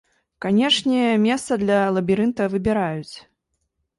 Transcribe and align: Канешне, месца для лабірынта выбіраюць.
Канешне, 0.45 1.01
месца 1.25 1.57
для 1.65 1.77
лабірынта 1.97 2.47
выбіраюць. 2.53 3.15